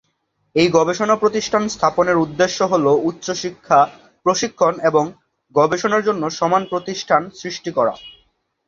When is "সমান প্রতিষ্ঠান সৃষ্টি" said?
6.29-7.71